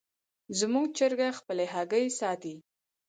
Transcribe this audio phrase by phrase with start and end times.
[0.59, 2.55] زموږ چرګه خپلې هګۍ ساتي.